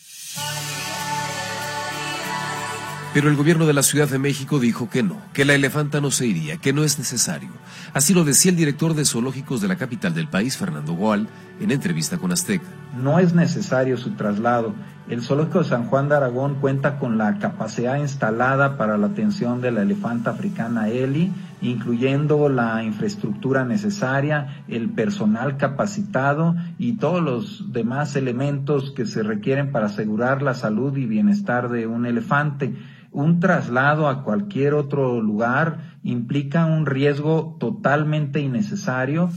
[3.13, 6.10] Pero el gobierno de la Ciudad de México dijo que no, que la elefanta no
[6.10, 7.49] se iría, que no es necesario.
[7.93, 11.29] Así lo decía el director de zoológicos de la capital del país, Fernando Goal,
[11.63, 12.65] en entrevista con Azteca.
[12.95, 14.73] No es necesario su traslado
[15.10, 19.60] el zoológico de San Juan de Aragón cuenta con la capacidad instalada para la atención
[19.60, 21.30] de la elefanta africana Eli,
[21.62, 29.73] incluyendo la infraestructura necesaria, el personal capacitado y todos los demás elementos que se requieren
[29.73, 32.73] para asegurar la salud y bienestar de un elefante.
[33.12, 39.30] Un traslado a cualquier otro lugar implica un riesgo totalmente innecesario.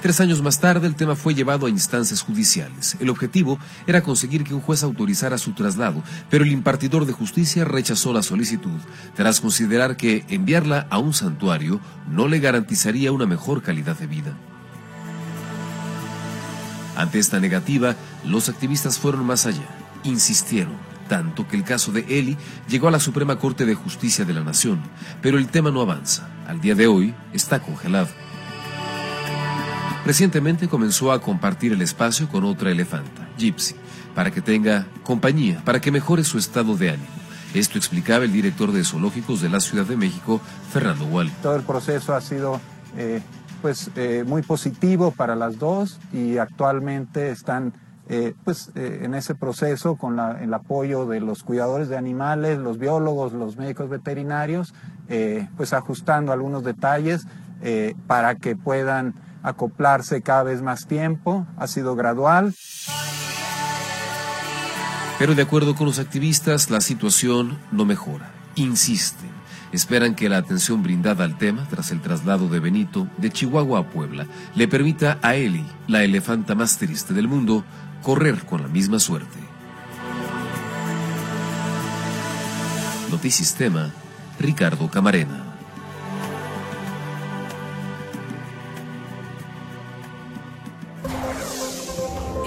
[0.00, 2.96] Tres años más tarde, el tema fue llevado a instancias judiciales.
[3.00, 7.64] El objetivo era conseguir que un juez autorizara su traslado, pero el impartidor de justicia
[7.64, 8.78] rechazó la solicitud,
[9.16, 14.36] tras considerar que enviarla a un santuario no le garantizaría una mejor calidad de vida.
[16.94, 19.66] Ante esta negativa, los activistas fueron más allá,
[20.04, 20.74] insistieron,
[21.08, 22.36] tanto que el caso de Eli
[22.68, 24.80] llegó a la Suprema Corte de Justicia de la Nación,
[25.22, 26.28] pero el tema no avanza.
[26.46, 28.27] Al día de hoy está congelado.
[30.08, 33.74] Recientemente comenzó a compartir el espacio con otra elefanta, Gypsy,
[34.14, 37.10] para que tenga compañía, para que mejore su estado de ánimo.
[37.52, 40.40] Esto explicaba el director de zoológicos de la Ciudad de México,
[40.70, 41.30] Fernando Wall.
[41.42, 42.58] Todo el proceso ha sido
[42.96, 43.20] eh,
[43.60, 47.74] pues, eh, muy positivo para las dos y actualmente están
[48.08, 53.34] eh, pues, en ese proceso con el apoyo de los cuidadores de animales, los biólogos,
[53.34, 54.72] los médicos veterinarios,
[55.58, 57.26] pues ajustando algunos detalles
[58.06, 62.54] para que puedan acoplarse cada vez más tiempo, ha sido gradual.
[65.18, 68.30] Pero de acuerdo con los activistas, la situación no mejora.
[68.54, 69.30] Insisten.
[69.72, 73.90] Esperan que la atención brindada al tema tras el traslado de Benito de Chihuahua a
[73.90, 77.64] Puebla le permita a Eli, la elefanta más triste del mundo,
[78.02, 79.38] correr con la misma suerte.
[83.10, 83.90] Notisistema,
[84.38, 85.47] Ricardo Camarena.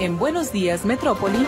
[0.02, 1.46] En Buenos Días Metrópoli.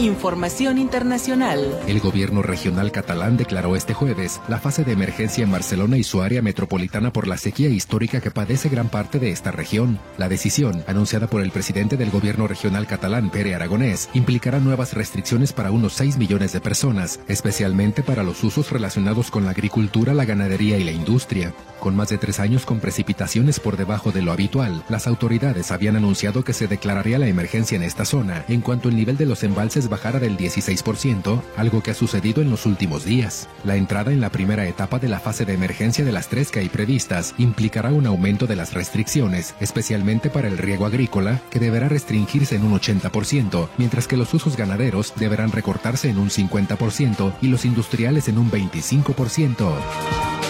[0.00, 1.78] Información internacional.
[1.86, 6.22] El gobierno regional catalán declaró este jueves la fase de emergencia en Barcelona y su
[6.22, 9.98] área metropolitana por la sequía histórica que padece gran parte de esta región.
[10.16, 15.52] La decisión, anunciada por el presidente del gobierno regional catalán, Pere Aragonés, implicará nuevas restricciones
[15.52, 20.24] para unos 6 millones de personas, especialmente para los usos relacionados con la agricultura, la
[20.24, 21.52] ganadería y la industria.
[21.78, 25.96] Con más de tres años con precipitaciones por debajo de lo habitual, las autoridades habían
[25.96, 29.42] anunciado que se declararía la emergencia en esta zona en cuanto el nivel de los
[29.44, 33.48] embalses bajara del 16%, algo que ha sucedido en los últimos días.
[33.64, 36.60] La entrada en la primera etapa de la fase de emergencia de las tres que
[36.60, 41.88] hay previstas implicará un aumento de las restricciones, especialmente para el riego agrícola, que deberá
[41.88, 47.48] restringirse en un 80%, mientras que los usos ganaderos deberán recortarse en un 50% y
[47.48, 50.49] los industriales en un 25%.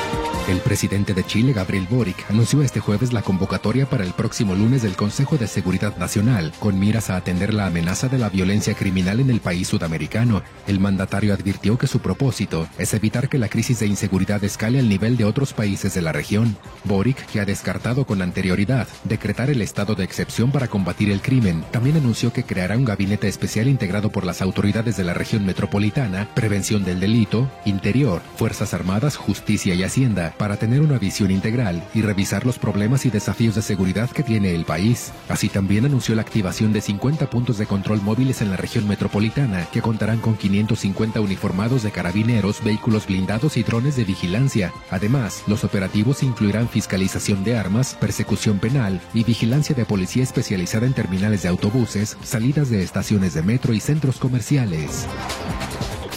[0.50, 4.82] El presidente de Chile, Gabriel Boric, anunció este jueves la convocatoria para el próximo lunes
[4.82, 9.20] del Consejo de Seguridad Nacional, con miras a atender la amenaza de la violencia criminal
[9.20, 10.42] en el país sudamericano.
[10.66, 14.88] El mandatario advirtió que su propósito es evitar que la crisis de inseguridad escale al
[14.88, 16.56] nivel de otros países de la región.
[16.82, 21.62] Boric, que ha descartado con anterioridad decretar el estado de excepción para combatir el crimen,
[21.70, 26.28] también anunció que creará un gabinete especial integrado por las autoridades de la región metropolitana,
[26.34, 32.00] prevención del delito, interior, Fuerzas Armadas, Justicia y Hacienda, para tener una visión integral y
[32.00, 35.12] revisar los problemas y desafíos de seguridad que tiene el país.
[35.28, 39.66] Así también anunció la activación de 50 puntos de control móviles en la región metropolitana,
[39.70, 44.72] que contarán con 550 uniformados de carabineros, vehículos blindados y drones de vigilancia.
[44.90, 50.94] Además, los operativos incluirán fiscalización de armas, persecución penal y vigilancia de policía especializada en
[50.94, 55.06] terminales de autobuses, salidas de estaciones de metro y centros comerciales.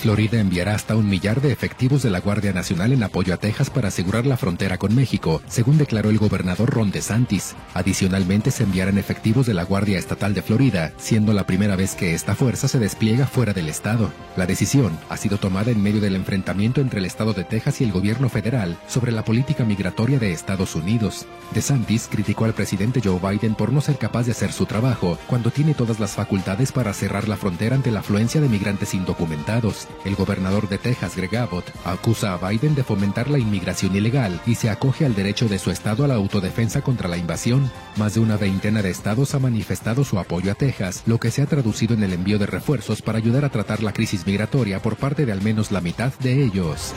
[0.03, 3.69] Florida enviará hasta un millar de efectivos de la Guardia Nacional en apoyo a Texas
[3.69, 7.55] para asegurar la frontera con México, según declaró el gobernador Ron DeSantis.
[7.73, 12.13] Adicionalmente, se enviarán efectivos de la Guardia Estatal de Florida, siendo la primera vez que
[12.13, 14.11] esta fuerza se despliega fuera del estado.
[14.35, 17.85] La decisión ha sido tomada en medio del enfrentamiento entre el estado de Texas y
[17.85, 21.25] el gobierno federal sobre la política migratoria de Estados Unidos.
[21.53, 25.49] DeSantis criticó al presidente Joe Biden por no ser capaz de hacer su trabajo cuando
[25.49, 29.87] tiene todas las facultades para cerrar la frontera ante la afluencia de migrantes indocumentados.
[30.05, 34.55] El gobernador de Texas, Greg Abbott, acusa a Biden de fomentar la inmigración ilegal y
[34.55, 37.71] se acoge al derecho de su estado a la autodefensa contra la invasión.
[37.95, 41.41] Más de una veintena de estados ha manifestado su apoyo a Texas, lo que se
[41.41, 44.97] ha traducido en el envío de refuerzos para ayudar a tratar la crisis migratoria por
[44.97, 46.93] parte de al menos la mitad de ellos.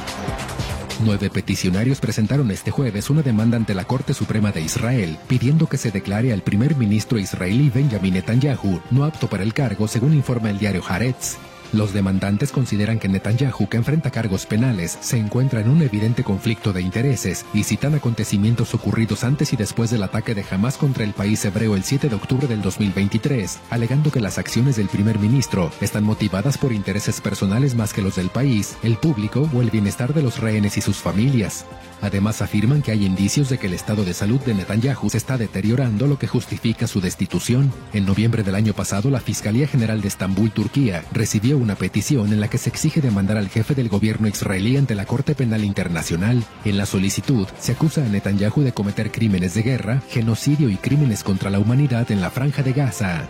[1.05, 5.77] Nueve peticionarios presentaron este jueves una demanda ante la Corte Suprema de Israel, pidiendo que
[5.77, 10.51] se declare al primer ministro israelí Benjamin Netanyahu no apto para el cargo, según informa
[10.51, 11.37] el diario Haaretz.
[11.73, 16.73] Los demandantes consideran que Netanyahu, que enfrenta cargos penales, se encuentra en un evidente conflicto
[16.73, 21.13] de intereses y citan acontecimientos ocurridos antes y después del ataque de Hamas contra el
[21.13, 25.71] país hebreo el 7 de octubre del 2023, alegando que las acciones del primer ministro
[25.81, 30.15] están motivadas por intereses personales más que los del país, el público o el bienestar
[30.15, 31.65] de los rehenes y sus familias.
[32.03, 35.39] Además afirman que hay indicios de que el estado de salud de Netanyahu se está
[35.39, 37.73] deteriorando, lo que justifica su destitución.
[37.93, 42.41] En noviembre del año pasado, la Fiscalía General de Estambul, Turquía, recibió una petición en
[42.41, 46.45] la que se exige demandar al jefe del gobierno israelí ante la Corte Penal Internacional.
[46.65, 51.25] En la solicitud, se acusa a Netanyahu de cometer crímenes de guerra, genocidio y crímenes
[51.25, 53.29] contra la humanidad en la franja de Gaza.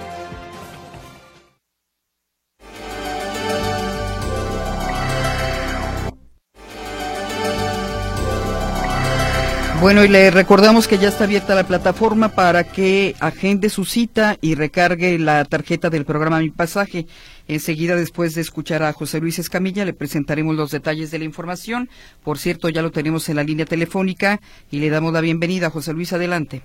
[9.80, 14.36] Bueno, y le recordamos que ya está abierta la plataforma para que agende su cita
[14.40, 17.06] y recargue la tarjeta del programa Mi Pasaje.
[17.48, 21.88] Enseguida, después de escuchar a José Luis Escamilla, le presentaremos los detalles de la información.
[22.24, 25.70] Por cierto, ya lo tenemos en la línea telefónica y le damos la bienvenida.
[25.70, 26.62] José Luis, adelante.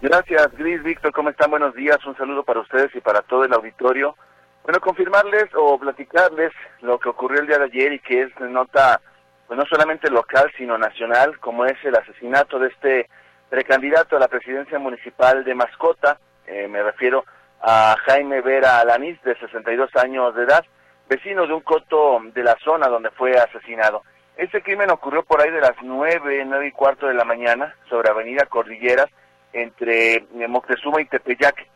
[0.00, 1.50] Gracias, Gris, Víctor, ¿cómo están?
[1.50, 4.16] Buenos días, un saludo para ustedes y para todo el auditorio.
[4.62, 9.00] Bueno, confirmarles o platicarles lo que ocurrió el día de ayer y que es nota
[9.46, 13.10] pues no solamente local, sino nacional, como es el asesinato de este
[13.48, 17.24] precandidato a la presidencia municipal de Mascota, eh, me refiero
[17.62, 20.64] a Jaime Vera Alaniz, de 62 años de edad,
[21.08, 24.02] vecino de un coto de la zona donde fue asesinado.
[24.36, 28.08] Este crimen ocurrió por ahí de las nueve, nueve y cuarto de la mañana, sobre
[28.08, 29.08] Avenida Cordilleras,
[29.52, 31.66] entre eh, Moctezuma y Tepeyac,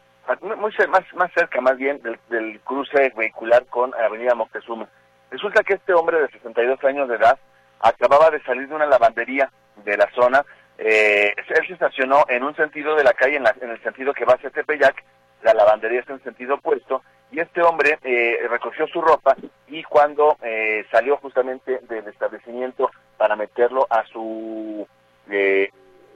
[0.41, 4.89] muy, más, más cerca más bien del, del cruce vehicular con Avenida Moctezuma.
[5.31, 7.39] Resulta que este hombre de 62 años de edad
[7.81, 9.51] acababa de salir de una lavandería
[9.85, 10.45] de la zona.
[10.79, 14.35] Eh, él se estacionó en un sentido de la calle, en, el sentido que va
[14.35, 15.05] hacia Tepeyac,
[15.45, 20.37] la lavandería está en sentido opuesto, y este hombre eh, recogió su ropa y cuando
[20.43, 24.87] eh, salió justamente del establecimiento para meterlo a su,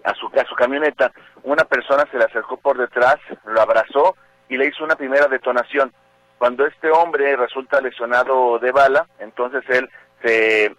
[0.05, 1.13] a su a su camioneta,
[1.43, 4.17] una persona se le acercó por detrás, lo abrazó
[4.49, 5.93] y le hizo una primera detonación.
[6.39, 9.91] Cuando este hombre resulta lesionado de bala, entonces él
[10.23, 10.73] se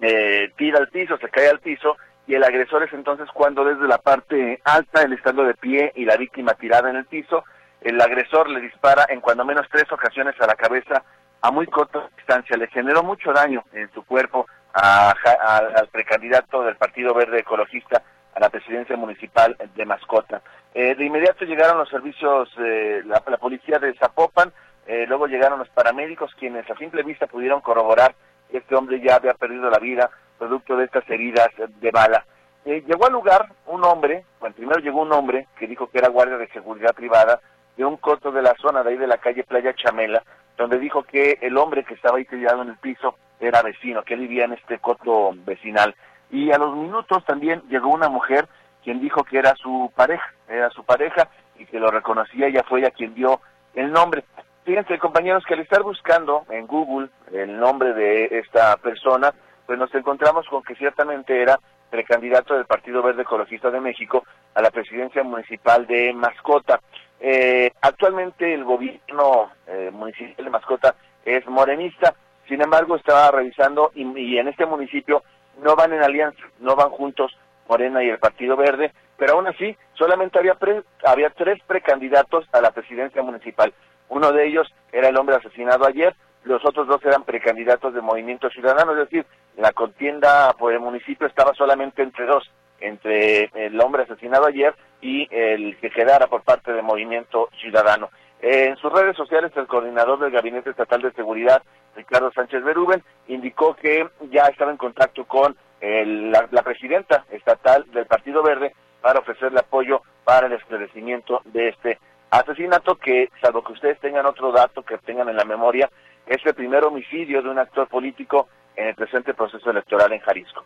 [0.00, 1.96] eh, tira al piso, se cae al piso
[2.28, 6.04] y el agresor es entonces cuando desde la parte alta, él estando de pie y
[6.04, 7.44] la víctima tirada en el piso,
[7.80, 11.02] el agresor le dispara en cuando menos tres ocasiones a la cabeza
[11.40, 12.56] a muy corta distancia.
[12.56, 18.02] Le generó mucho daño en su cuerpo al precandidato del Partido Verde Ecologista
[18.34, 20.42] a la presidencia municipal de Mascota.
[20.74, 24.52] Eh, de inmediato llegaron los servicios, eh, la, la, policía de Zapopan,
[24.86, 28.14] eh, luego llegaron los paramédicos quienes a simple vista pudieron corroborar
[28.50, 32.24] este hombre ya había perdido la vida producto de estas heridas de bala.
[32.64, 36.08] Eh, llegó al lugar un hombre, bueno, primero llegó un hombre que dijo que era
[36.08, 37.40] guardia de seguridad privada
[37.78, 40.22] de un coto de la zona de ahí de la calle Playa Chamela,
[40.58, 44.16] donde dijo que el hombre que estaba ahí tirado en el piso era vecino, que
[44.16, 45.94] vivía en este coto vecinal.
[46.30, 48.48] Y a los minutos también llegó una mujer
[48.82, 52.80] quien dijo que era su pareja, era su pareja y que lo reconocía, ella fue
[52.80, 53.40] ella quien dio
[53.74, 54.24] el nombre.
[54.64, 59.32] Fíjense, compañeros, que al estar buscando en Google el nombre de esta persona,
[59.66, 61.60] pues nos encontramos con que ciertamente era
[61.90, 66.80] precandidato del Partido Verde Ecologista de México a la presidencia municipal de Mascota.
[67.20, 72.14] Eh, actualmente el gobierno eh, municipal de Mascota es morenista,
[72.46, 75.22] sin embargo estaba revisando y, en este municipio
[75.62, 77.36] no van en alianza, no van juntos
[77.68, 80.56] Morena y el Partido Verde, pero aún así solamente había,
[81.04, 83.74] había tres precandidatos a la presidencia municipal.
[84.08, 88.48] Uno de ellos era el hombre asesinado ayer, los otros dos eran precandidatos de Movimiento
[88.48, 89.26] Ciudadano, es decir,
[89.56, 92.50] la contienda por el municipio estaba solamente entre dos,
[92.80, 98.10] entre el hombre asesinado ayer y el que quedara por parte de Movimiento Ciudadano.
[98.40, 101.62] En sus redes sociales, el coordinador del Gabinete Estatal de Seguridad,
[101.96, 108.06] Ricardo Sánchez Berúben, indicó que ya estaba en contacto con la, la, presidenta estatal del
[108.06, 111.98] Partido Verde para ofrecerle apoyo para el esclarecimiento de este
[112.30, 115.88] Asesinato que, salvo que ustedes tengan otro dato que tengan en la memoria,
[116.26, 120.62] es el primer homicidio de un actor político en el presente proceso electoral en Jalisco.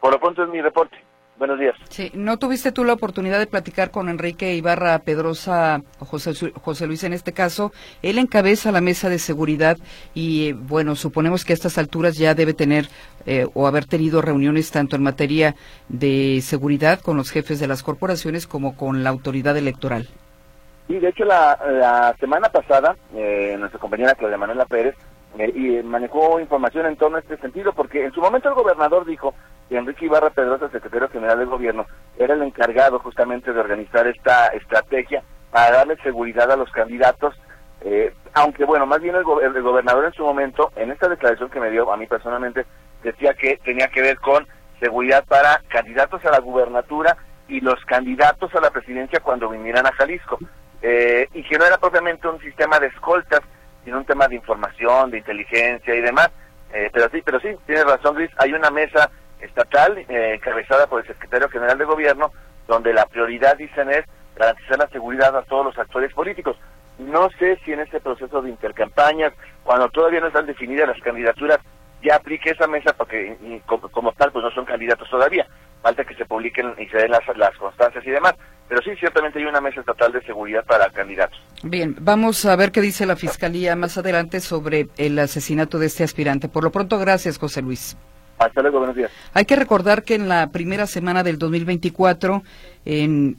[0.00, 0.96] Por lo pronto es mi reporte.
[1.38, 1.76] Buenos días.
[1.88, 6.86] Sí, ¿no tuviste tú la oportunidad de platicar con Enrique Ibarra Pedrosa, o José, José
[6.88, 7.72] Luis en este caso?
[8.02, 9.76] Él encabeza la mesa de seguridad
[10.14, 12.86] y, bueno, suponemos que a estas alturas ya debe tener
[13.24, 15.54] eh, o haber tenido reuniones tanto en materia
[15.88, 20.08] de seguridad con los jefes de las corporaciones como con la autoridad electoral.
[20.88, 24.96] Y de hecho la, semana pasada, eh, nuestra compañera Claudia Manuela Pérez
[25.46, 29.34] y manejó información en torno a este sentido, porque en su momento el gobernador dijo
[29.68, 31.86] que Enrique Ibarra Pedrosa, secretario general del gobierno,
[32.18, 37.34] era el encargado justamente de organizar esta estrategia para darle seguridad a los candidatos
[37.80, 39.24] Eh, aunque bueno, más bien el,
[39.56, 42.66] el, gobernador en su momento, en esta declaración que me dio a mí personalmente,
[43.04, 44.48] decía que tenía que ver con
[44.80, 47.16] seguridad para candidatos a la gubernatura
[47.46, 50.38] y los candidatos a la presidencia cuando vinieran a Jalisco.
[50.82, 53.40] Eh, y que no era propiamente un sistema de escoltas,
[53.88, 56.30] sino un tema de información, de inteligencia y demás.
[56.74, 59.10] Eh, pero sí, pero sí, tiene razón Luis, hay una mesa
[59.40, 62.30] estatal eh, encabezada por el secretario general de gobierno,
[62.66, 64.04] donde la prioridad, dicen, es
[64.36, 66.58] garantizar la seguridad a todos los actores políticos.
[66.98, 69.32] No sé si en este proceso de intercampañas,
[69.64, 71.58] cuando todavía no están definidas las candidaturas,
[72.02, 75.46] ya aplique esa mesa porque como, tal pues no son candidatos todavía.
[75.82, 78.34] Falta que se publiquen y se den las, las constancias y demás.
[78.68, 81.38] Pero sí, ciertamente hay una mesa estatal de seguridad para candidatos.
[81.62, 86.04] Bien, vamos a ver qué dice la Fiscalía más adelante sobre el asesinato de este
[86.04, 86.48] aspirante.
[86.48, 87.96] Por lo pronto, gracias, José Luis.
[88.38, 89.10] Hasta luego, buenos días.
[89.32, 92.42] Hay que recordar que en la primera semana del 2024,
[92.84, 93.36] en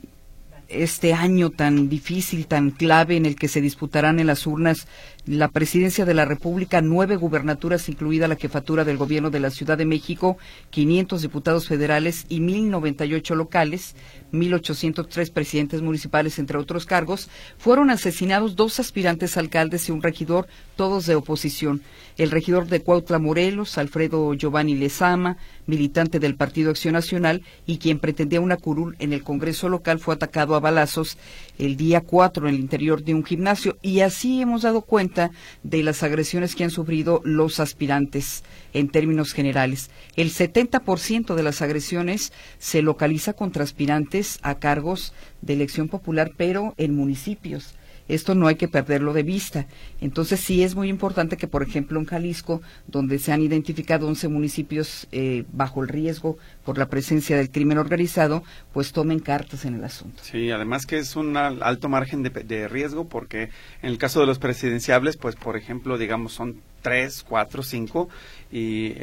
[0.68, 4.86] este año tan difícil, tan clave en el que se disputarán en las urnas
[5.26, 9.76] la presidencia de la República, nueve gubernaturas, incluida la jefatura del gobierno de la Ciudad
[9.76, 10.38] de México,
[10.70, 13.96] 500 diputados federales y 1.098 locales,
[14.32, 21.06] 1.803 presidentes municipales, entre otros cargos, fueron asesinados dos aspirantes alcaldes y un regidor, todos
[21.06, 21.82] de oposición.
[22.16, 27.98] El regidor de Cuautla Morelos, Alfredo Giovanni Lezama, militante del Partido Acción Nacional y quien
[27.98, 31.18] pretendía una curul en el Congreso local, fue atacado a balazos
[31.60, 33.76] el día 4 en el interior de un gimnasio.
[33.82, 35.30] Y así hemos dado cuenta
[35.62, 38.42] de las agresiones que han sufrido los aspirantes
[38.72, 39.90] en términos generales.
[40.16, 45.12] El 70% de las agresiones se localiza contra aspirantes a cargos
[45.42, 47.74] de elección popular, pero en municipios.
[48.10, 49.66] Esto no hay que perderlo de vista.
[50.00, 54.26] Entonces sí es muy importante que, por ejemplo, en Jalisco, donde se han identificado 11
[54.28, 58.42] municipios eh, bajo el riesgo por la presencia del crimen organizado,
[58.72, 60.24] pues tomen cartas en el asunto.
[60.24, 63.50] Sí, además que es un alto margen de, de riesgo porque
[63.80, 68.08] en el caso de los presidenciables, pues por ejemplo, digamos, son tres, cuatro, cinco
[68.50, 68.94] y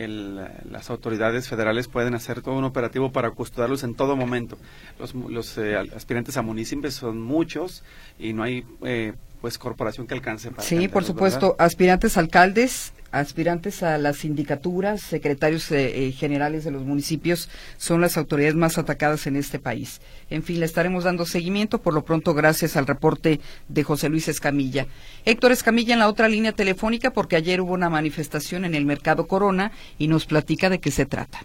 [0.69, 4.57] las autoridades federales pueden hacer todo un operativo para custodiarlos en todo momento.
[4.99, 7.83] Los, los eh, aspirantes a municipios son muchos
[8.19, 13.83] y no hay eh, pues corporación que alcance para Sí, por supuesto, aspirantes alcaldes, aspirantes
[13.83, 19.35] a las sindicaturas, secretarios eh, generales de los municipios son las autoridades más atacadas en
[19.35, 20.01] este país.
[20.29, 24.27] En fin, le estaremos dando seguimiento, por lo pronto gracias al reporte de José Luis
[24.27, 24.87] Escamilla.
[25.25, 29.27] Héctor Escamilla en la otra línea telefónica porque ayer hubo una manifestación en el Mercado
[29.27, 31.39] Corona y nos platica de qué se trata.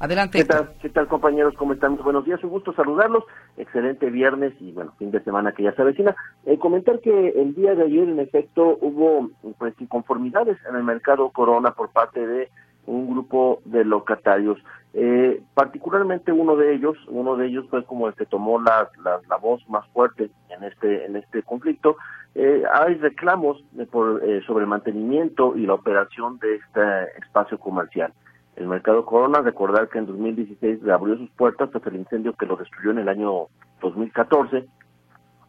[0.00, 0.38] Adelante.
[0.38, 1.54] ¿Qué tal, ¿Qué tal, compañeros?
[1.58, 1.98] ¿Cómo están?
[1.98, 3.22] buenos días, un gusto saludarlos.
[3.58, 6.16] Excelente viernes y, bueno, fin de semana que ya se avecina.
[6.46, 9.28] Eh, comentar que el día de ayer, en efecto, hubo
[9.58, 12.48] pues inconformidades en el mercado Corona por parte de
[12.86, 14.58] un grupo de locatarios.
[14.94, 19.20] Eh, particularmente uno de ellos, uno de ellos fue como el que tomó la, la,
[19.28, 21.96] la voz más fuerte en este en este conflicto.
[22.34, 28.14] Eh, hay reclamos por, eh, sobre el mantenimiento y la operación de este espacio comercial.
[28.56, 32.56] El mercado Corona, recordar que en 2016 abrió sus puertas tras el incendio que lo
[32.56, 33.46] destruyó en el año
[33.80, 34.66] 2014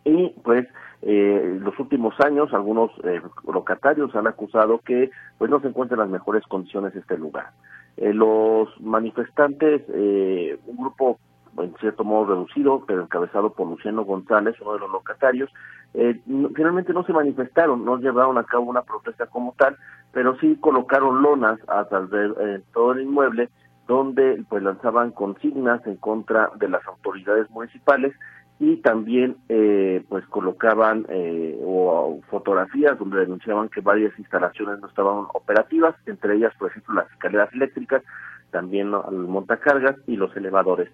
[0.04, 0.68] y pues
[1.02, 3.22] eh, los últimos años algunos eh,
[3.52, 7.52] locatarios han acusado que pues no se encuentran en las mejores condiciones este lugar.
[7.98, 11.20] Eh, los manifestantes, eh, un grupo
[11.58, 15.50] en cierto modo reducido, pero encabezado por Luciano González, uno de los locatarios,
[15.94, 16.20] eh,
[16.56, 19.78] finalmente no se manifestaron, no llevaron a cabo una protesta como tal,
[20.12, 23.50] pero sí colocaron lonas a de todo el inmueble
[23.88, 28.14] donde pues lanzaban consignas en contra de las autoridades municipales
[28.60, 35.26] y también eh, pues colocaban eh, o, fotografías donde denunciaban que varias instalaciones no estaban
[35.34, 38.04] operativas, entre ellas por ejemplo las escaleras eléctricas,
[38.52, 40.90] también los montacargas y los elevadores.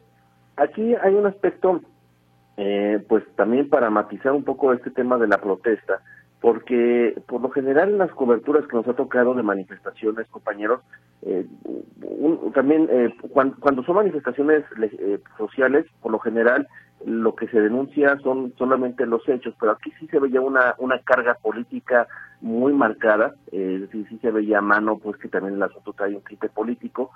[0.55, 1.81] Aquí hay un aspecto
[2.57, 6.01] eh, pues también para matizar un poco este tema de la protesta,
[6.41, 10.81] porque por lo general en las coberturas que nos ha tocado de manifestaciones, compañeros,
[11.23, 11.47] eh,
[12.53, 14.63] también eh, cuando, son manifestaciones
[14.99, 16.67] eh, sociales, por lo general
[17.05, 20.99] lo que se denuncia son solamente los hechos, pero aquí sí se veía una, una
[20.99, 22.07] carga política
[22.41, 26.15] muy marcada, es decir, sí se veía a mano, pues que también el asunto trae
[26.15, 27.11] un clipe político,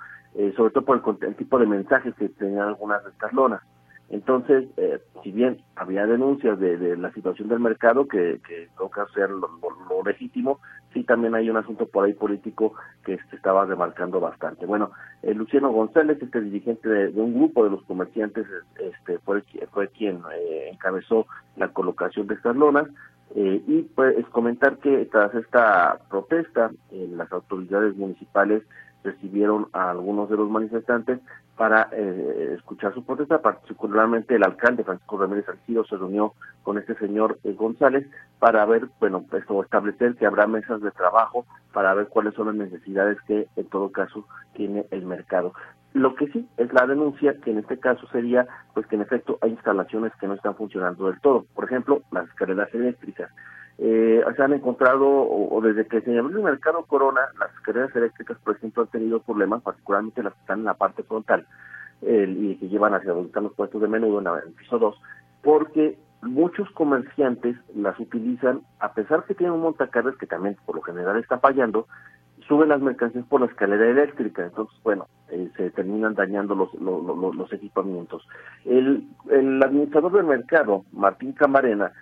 [0.56, 3.60] sobre todo por el, el, tipo de mensajes que tenían algunas de estas lonas.
[4.10, 9.30] Entonces, eh, si bien había denuncias de, la situación del mercado, que, que toca ser
[9.30, 9.48] lo,
[10.04, 10.60] legítimo,
[10.92, 12.74] sí también hay un asunto por ahí político
[13.04, 14.66] que se estaba remarcando bastante.
[14.66, 14.90] Bueno,
[15.22, 18.46] eh, Luciano González, este dirigente de, un grupo de los comerciantes,
[18.78, 21.26] este fue, fue quien eh, encabezó
[21.56, 22.88] la colocación de estas lonas.
[23.34, 28.62] y pues comentar que tras esta protesta, las autoridades municipales
[29.04, 31.20] recibieron a algunos de los manifestantes
[31.56, 36.94] para eh, escuchar su protesta, particularmente el alcalde Francisco Ramírez Salcido se reunió con este
[36.96, 38.06] señor eh, González
[38.38, 42.56] para ver, bueno, esto establecer que habrá mesas de trabajo para ver cuáles son las
[42.56, 45.52] necesidades que en todo caso tiene el mercado.
[45.94, 49.38] Lo que sí es la denuncia, que en este caso sería, pues que en efecto
[49.42, 51.44] hay instalaciones que no están funcionando del todo.
[51.54, 53.30] Por ejemplo, las escaleras eléctricas.
[53.78, 58.38] Eh, se han encontrado, o, desde que se abrió el mercado Corona, las escaleras eléctricas,
[58.38, 61.46] por ejemplo, han tenido problemas, particularmente las que están en la parte frontal
[62.04, 65.00] y que llevan hacia donde están los puestos de menudo en, el piso 2,
[65.42, 70.82] porque muchos comerciantes las utilizan, a pesar que tienen un montacargas que también por lo
[70.82, 71.86] general está fallando,
[72.52, 77.50] suben las mercancías por la escalera eléctrica, entonces, bueno, eh, se terminan dañando los, los,
[77.50, 78.28] equipamientos.
[78.66, 79.08] El,
[79.64, 81.92] administrador del mercado, Martín Camarena,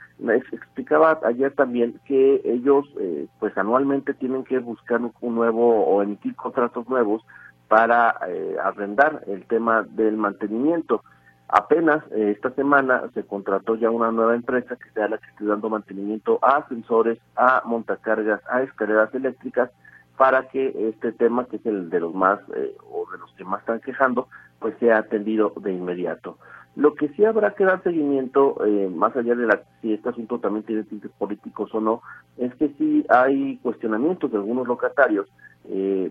[0.53, 6.35] explicaba ayer también que ellos, eh, pues anualmente tienen que buscar un nuevo o emitir
[6.35, 7.23] contratos nuevos
[7.69, 11.05] para eh, arrendar el tema del mantenimiento.
[11.47, 15.71] Apenas esta semana se contrató ya una nueva empresa que sea la que esté dando
[15.71, 19.71] mantenimiento a ascensores, a montacargas, a escaleras eléctricas
[20.21, 23.45] para que este tema, que es el de los más eh, o de los que
[23.45, 26.37] más están quejando, pues sea atendido de inmediato.
[26.77, 30.39] Lo que sí habrá que dar seguimiento, eh, más allá de la, si este asunto
[30.39, 32.03] también tiene tintes políticos o no,
[32.39, 35.27] es que sí hay cuestionamientos de algunos locatarios
[35.69, 36.11] eh,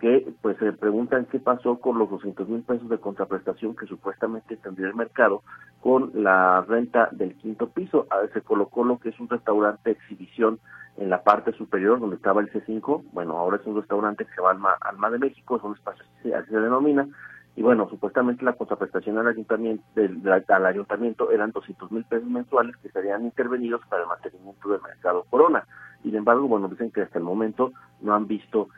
[0.00, 4.56] que pues se preguntan qué pasó con los 200 mil pesos de contraprestación que supuestamente
[4.56, 5.42] tendría el mercado
[5.80, 8.06] con la renta del quinto piso.
[8.34, 10.58] Se colocó lo que es un restaurante exhibición
[10.96, 14.42] en la parte superior donde estaba el C5, bueno, ahora es un restaurante que se
[14.42, 17.08] va al, Mar, de México, es un espacio así, se denomina,
[17.54, 20.20] y bueno, supuestamente la contraprestación al ayuntamiento, del,
[20.64, 25.66] ayuntamiento eran 200 mil pesos mensuales que serían intervenidos para el mantenimiento del mercado Corona.
[26.02, 28.68] Sin embargo, bueno, dicen que hasta el momento no han visto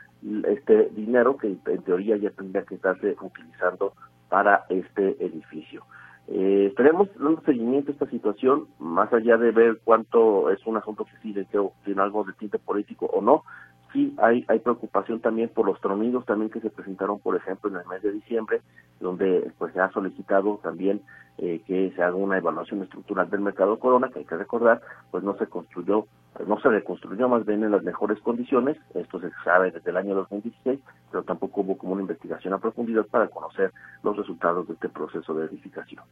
[0.47, 3.93] este dinero que en teoría ya tendría que estarse utilizando
[4.29, 5.85] para este edificio.
[6.27, 11.05] Eh, esperemos dando seguimiento a esta situación, más allá de ver cuánto es un asunto
[11.05, 13.43] que sí que tiene algo de tinte político o no,
[13.95, 17.77] sí hay, hay preocupación también por los tronidos también que se presentaron, por ejemplo, en
[17.77, 18.61] el mes de diciembre,
[18.99, 21.01] donde pues se ha solicitado también
[21.37, 24.81] eh, que se haga una evaluación estructural del mercado Corona, que hay que recordar,
[25.11, 26.05] pues no se construyó,
[26.45, 30.15] no se reconstruyó más bien en las mejores condiciones, esto se sabe desde el año
[30.15, 30.79] 2016,
[31.11, 33.71] pero tampoco hubo como una investigación a profundidad para conocer
[34.03, 36.03] los resultados de este proceso de edificación.